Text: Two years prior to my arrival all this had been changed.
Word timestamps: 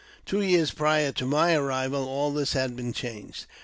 Two 0.25 0.41
years 0.41 0.71
prior 0.71 1.11
to 1.11 1.27
my 1.27 1.53
arrival 1.53 2.07
all 2.09 2.31
this 2.31 2.53
had 2.53 2.75
been 2.75 2.91
changed. 2.91 3.45